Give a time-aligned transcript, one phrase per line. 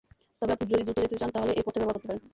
[0.39, 2.21] তবে আপনি যদি দ্রুত যেতে চান, তাহলে এই পথটা ব্যবহার করতে পারেন।